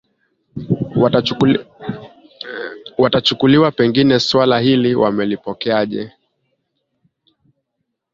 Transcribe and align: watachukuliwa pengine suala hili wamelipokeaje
watachukuliwa 2.97 3.71
pengine 3.71 4.19
suala 4.19 4.59
hili 4.59 4.95
wamelipokeaje 4.95 6.11